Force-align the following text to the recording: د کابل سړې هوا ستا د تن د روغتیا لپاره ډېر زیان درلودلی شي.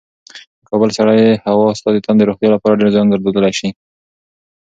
د 0.61 0.61
کابل 0.69 0.89
سړې 0.97 1.19
هوا 1.47 1.67
ستا 1.79 1.89
د 1.93 1.97
تن 2.05 2.15
د 2.17 2.21
روغتیا 2.27 2.49
لپاره 2.53 2.79
ډېر 2.79 2.89
زیان 2.95 3.07
درلودلی 3.09 3.53
شي. 3.59 3.69